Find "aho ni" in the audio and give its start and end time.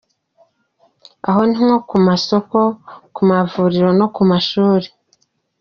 1.27-1.57